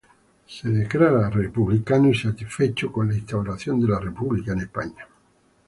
[0.47, 5.07] Se declara monárquico y satisfecho por la restauración de la Monarquía en España.